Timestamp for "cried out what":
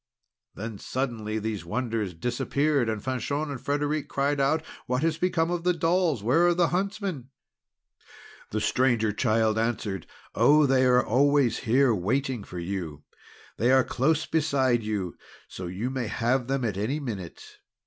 4.09-5.03